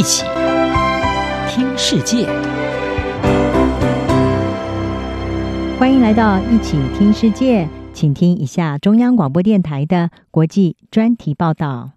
[0.00, 0.24] 一起
[1.46, 2.24] 听世界，
[5.78, 11.90] 欢迎来到一起听世界，请听一下中央广播电台的国际专题报道。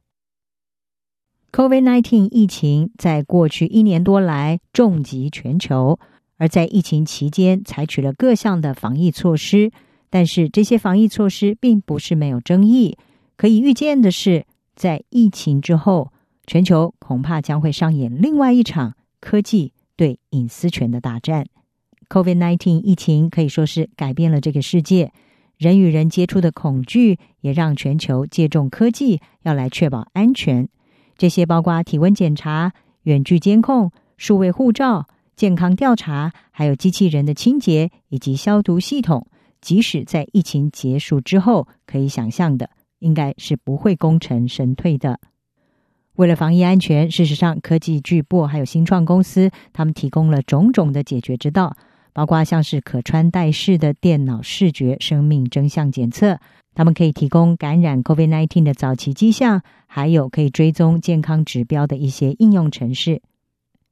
[1.54, 5.98] COVID-19 疫情在过去一年多来重击全球，
[6.36, 9.72] 而在疫情期间采取了各项的防疫措施，
[10.10, 12.98] 但是这些防疫措施并不是没有争议。
[13.38, 14.46] 可以预见的是，
[14.76, 16.12] 在疫情之后，
[16.46, 21.46] 全球恐怕将会上演另外一场科技对隐私权的大战。
[22.10, 25.12] COVID-19 疫情可以说是改变了这个世界，
[25.58, 30.68] 人与人接触的恐惧也让全球借重科技，要来确保安全。
[31.18, 39.26] 这些包括体温检查、远距监控、数位护照、健康调查，还有机器人的清洁以及消毒系统，
[39.62, 42.70] 即使在疫情结束之后，可以想象的，
[43.00, 45.20] 应该是不会功成身退的。
[46.16, 51.76] 为了防疫安全，事实上，科技巨擘还有新创公司，他们提供了种种的解决之道，
[52.14, 56.38] 包括像是可穿戴式的电脑视觉生命征象检测，
[56.76, 63.24] 他们可以提供感染 COVID-19 的早期迹象，还有可以追踪健康指标的一些应用程式。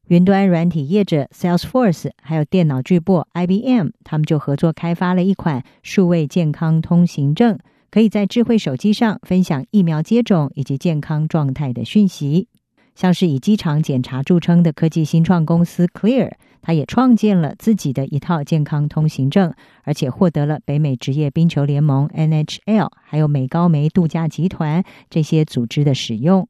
[0.08, 7.58] 云端软体业者 Salesforce 还有电脑巨擘 IBM，他们就合作开发了一款数位健康通行证。
[7.92, 12.48] 可以在智慧手机上分享疫苗接种以及健康状态的讯息，
[12.96, 16.32] 像是以机场检查著称的科技新创公司 Clear，
[16.62, 19.54] 它也创建了自己的一套健康通行证，
[19.84, 26.48] 而且获得了北美职业冰球联盟 NHL 还有美高梅度假集团这些组织的使用。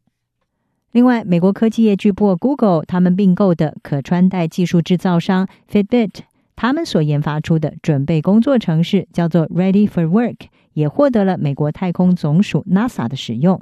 [0.92, 6.12] 另外，美国科技业巨擘 Google 他们并购的可穿戴技术制造商 Fitbit，
[6.62, 10.36] 他们所研发出的准备工作程式叫做 Ready for Work。
[10.74, 13.60] 也获得了美国太空总署 NASA 的使用，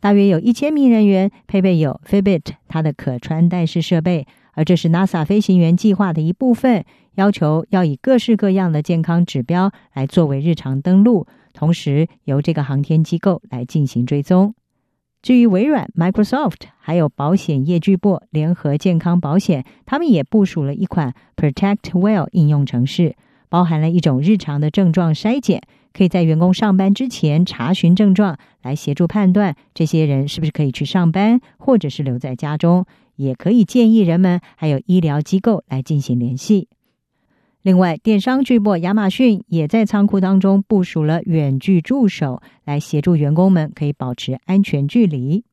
[0.00, 6.84] 大约有一千名人员配备有 Fitbit 它的可穿戴式设备，而这是 NASA 飞行员计划的一部分，
[7.14, 14.54] 要求要以各式各样的健康指标来作为日常登录，同时由这个航天机构来进行追踪。
[15.22, 23.16] 至于微软、Microsoft 还有保险业巨擘联合健康保险，他们也部署了一款 Protect Well 应用程式，
[23.50, 25.62] 包含了一种日常的症状筛检。
[25.92, 32.86] 可以在员工上班之前查询症状，来协助判断这些人是不是可以去上班，或者是留在家中。
[33.16, 36.68] 也可以建议人们还有医疗机构来进行联系。
[37.62, 45.44] 另外，电商巨擘亚马逊也在仓库当中部署了远距助手，来协助员工们可以保持安全距离。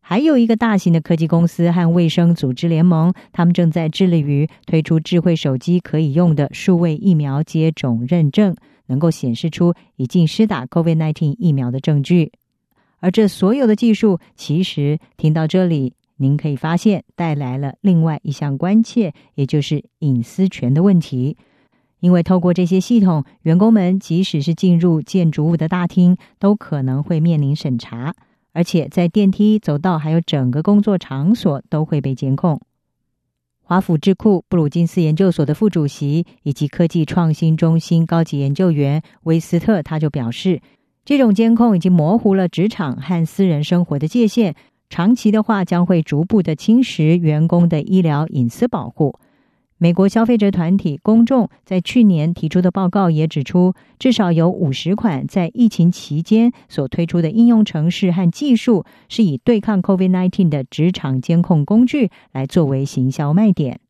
[0.00, 8.54] 还有一个大型的科技公司和卫生组织联盟，他们正在致力于推出智慧手机可以用的数位疫苗接种认证。
[8.86, 12.32] 能够显示出已经施打 COVID-19 疫苗的证据，
[12.98, 21.36] 而这所有的技术，其实听到这里，您可以发现带来了另外一项关切，也就是隐私权的问题。
[22.00, 28.14] 因为透过这些系统，员工们即使是进入建筑物的大厅，都可能会面临审查，
[28.52, 32.60] 而且在电梯、走道还有整个工作场所都会被监控。
[33.62, 40.60] 华府智库布鲁金斯研究所的副主席以及科技创新中心高级研究员威斯特，他就表示，
[41.04, 44.56] 这种监控已经模糊了职场和私人生活的界限，
[44.92, 49.18] 长期的话将会逐步的侵蚀员工的医疗隐私保护。
[49.78, 63.80] 美国消费者团体公众在去年提出的报告也指出，至少有五十款在疫情期间所推出的应用程式和技术，是以对抗 COVID-19 的职场监控工具来作为行销卖点。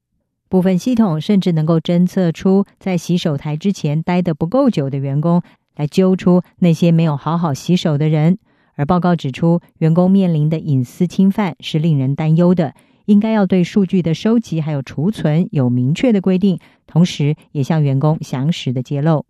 [0.49, 5.43] 部分系统甚至能够侦测出在洗手台之前待得不够久的员工，
[5.75, 8.39] 来揪出那些没有好好洗手的人。
[8.75, 12.75] 而报告指出，员工面临的隐私侵犯是令人担忧的。
[13.07, 19.27] 应该要对数据的收集还有储存有明确的规定，同时也向员工详实的揭露。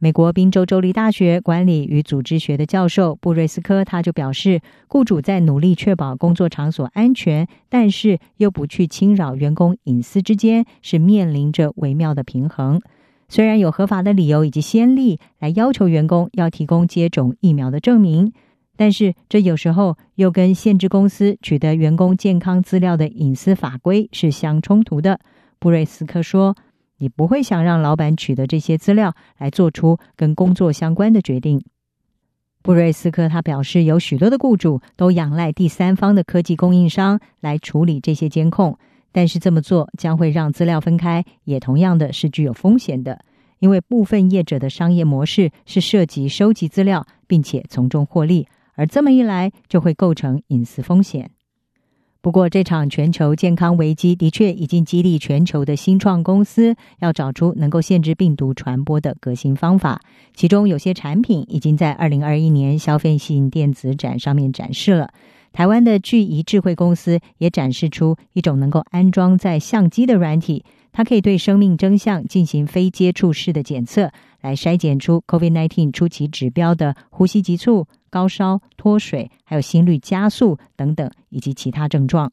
[0.00, 12.80] 美国宾州州立大学管理与组织学的教授布瑞斯科他就表示，雇主在努力确保工作场所安全，但是又不去侵扰员工隐私之间，是面临着微妙的平衡。
[13.28, 18.32] 虽然有合法的理由以及先例来要求员工要提供接种疫苗的证明。
[18.80, 25.18] 但是，这有时候又跟限制公司取得员工健康资料的隐私法规是相冲突的。
[25.58, 26.54] 布瑞斯克说
[26.98, 31.60] ：“你不会想让老板取得这些资料来做出跟工作相关的决定。”
[32.62, 38.78] 布瑞斯克他表示，有许多的雇主都仰赖第三方的科技供应商来处理这些监控，
[39.10, 43.24] 但是这么做将会让资料分开，也同样的是具有风险的，
[43.58, 48.46] 因为部分业者的商业模式是涉及收集资料，并且从中获利。
[48.78, 51.32] 而这么一来，就会构成隐私风险。
[52.20, 60.00] 不过，这场全球健康危机的确已经激励全球的新创公司要找出能够限制病毒传播的革新方法。
[60.34, 65.10] 其中有些产品已经在二零二一年消费性电子展上面展示了。
[65.52, 77.86] 台湾的聚宜智慧公司也展示出一种能够安装在相机的软体，它可以对生命征象进行非接触式的检测，来筛检出 COVID-19 初期指标的呼吸急促。
[78.10, 82.32] 高烧、脱水，还有心率加速等等，以及其他症状。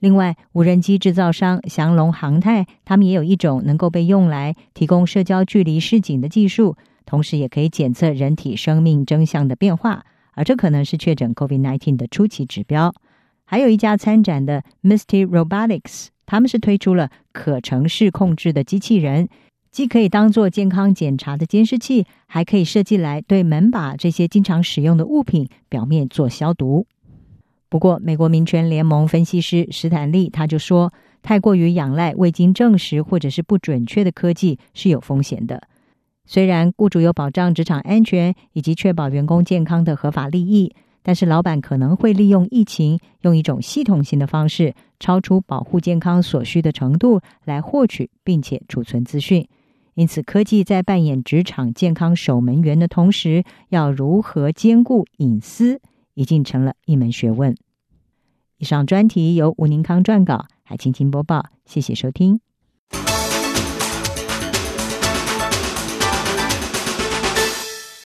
[0.00, 6.76] 另外，无人机制造商翔龙航太，他们也有一种能够被用来提供社交距离示警的技术，
[7.06, 12.92] 同时也可以检测人体生命征象的变化，而这可能是确诊 COVID-19 的初期指标。
[13.44, 19.30] 还有一家参展的 Misty Robotics，他们是推出了可程式控制的机器人。
[19.70, 26.86] 既可以当做健康检查的监视器，还可以设计来对门把这些经常使用的物品表面做消毒。
[27.68, 30.92] 不过，美国民权联盟分析师史坦利他就说，
[31.22, 35.62] 太过于仰赖未经证实或者是不准确的科技是有风险的。
[36.26, 40.74] 虽然雇主有保障职场安全以及确保员工健康的合法利益，
[41.08, 49.48] 但是老板可能会利用疫情，用一种系统性的方式，超出保护健康所需的程度来获取并且储存资讯。
[49.94, 55.80] 因此，科技在扮演职场健康守门员的同时，要如何兼顾隐私，
[56.12, 57.56] 已经成了一门学问。
[58.58, 62.38] 以上专题由吴宁康撰稿，海青青播报，谢谢收听。